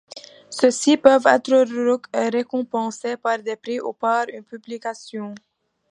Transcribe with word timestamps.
Ceux-ci 0.49 0.97
peuvent 0.97 1.27
être 1.27 2.27
récompensés 2.33 3.17
par 3.17 3.37
des 3.37 3.55
prix 3.55 3.79
ou 3.79 3.93
par 3.93 4.25
une 4.29 4.43
publication. 4.43 5.35